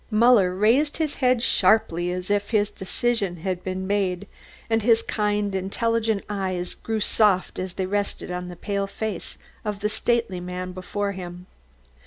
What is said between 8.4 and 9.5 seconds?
the pale face